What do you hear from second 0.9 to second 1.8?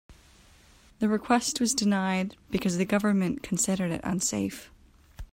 The request was